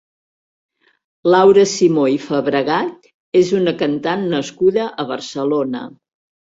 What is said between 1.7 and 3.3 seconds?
Simó i Fabregat